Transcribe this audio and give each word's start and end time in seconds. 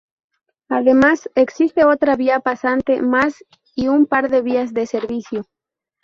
Además 0.69 1.29
existe 1.35 1.85
otra 1.85 2.15
vía 2.15 2.39
pasante 2.39 3.03
más 3.03 3.43
y 3.75 3.87
un 3.87 4.07
par 4.07 4.31
de 4.31 4.41
vías 4.41 4.73
de 4.73 4.87
servicio. 4.87 5.43